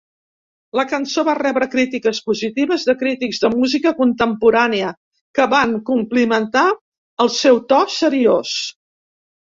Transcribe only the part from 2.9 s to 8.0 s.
crítics de música contemporània, que van complimentar el seu to